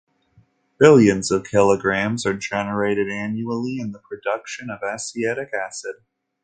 Billions 0.79 1.29
of 1.29 1.43
kilograms 1.43 2.25
are 2.25 2.33
generated 2.33 3.07
annually 3.07 3.77
in 3.79 3.91
the 3.91 3.99
production 3.99 4.71
of 4.71 4.81
acetic 4.81 5.53
acid. 5.53 5.97